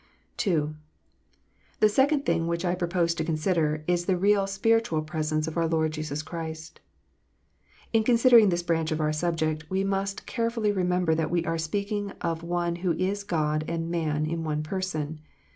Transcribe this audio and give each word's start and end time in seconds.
II. 0.47 0.69
The 1.79 1.87
second 1.87 2.25
thing 2.25 2.47
which 2.47 2.65
I 2.65 2.73
propose 2.73 3.13
to 3.13 3.23
consider, 3.23 3.83
is 3.85 4.05
the 4.05 4.17
real 4.17 4.47
spiritual 4.47 5.03
presence 5.03 5.47
of 5.47 5.57
our 5.57 5.67
Lord 5.67 5.93
Jesus 5.93 6.23
Christ. 6.23 6.79
In 7.93 8.03
considering 8.03 8.49
this 8.49 8.63
branch 8.63 8.91
of 8.91 8.99
our 8.99 9.13
subject, 9.13 9.69
we 9.69 9.83
must 9.83 10.25
carefully 10.25 10.71
remember 10.71 11.13
that 11.13 11.29
we 11.29 11.45
are 11.45 11.59
speaking 11.59 12.13
of 12.19 12.41
One 12.41 12.77
who 12.77 12.93
is 12.93 13.23
God 13.23 13.63
and 13.67 13.91
man 13.91 14.25
in 14.25 14.43
one 14.43 14.63
Person. 14.63 15.19